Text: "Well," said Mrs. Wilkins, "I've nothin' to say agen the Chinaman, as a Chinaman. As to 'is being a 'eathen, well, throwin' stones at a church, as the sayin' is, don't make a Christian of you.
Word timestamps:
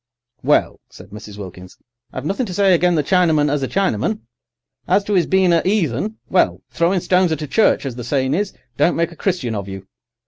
"Well," 0.41 0.79
said 0.89 1.11
Mrs. 1.11 1.37
Wilkins, 1.37 1.77
"I've 2.11 2.25
nothin' 2.25 2.47
to 2.47 2.55
say 2.55 2.73
agen 2.73 2.95
the 2.95 3.03
Chinaman, 3.03 3.51
as 3.51 3.61
a 3.61 3.67
Chinaman. 3.67 4.21
As 4.87 5.03
to 5.03 5.13
'is 5.15 5.27
being 5.27 5.53
a 5.53 5.61
'eathen, 5.63 6.15
well, 6.27 6.63
throwin' 6.71 7.01
stones 7.01 7.31
at 7.31 7.43
a 7.43 7.47
church, 7.47 7.85
as 7.85 7.95
the 7.97 8.03
sayin' 8.03 8.33
is, 8.33 8.51
don't 8.77 8.95
make 8.95 9.11
a 9.11 9.15
Christian 9.15 9.53
of 9.53 9.67
you. 9.67 9.85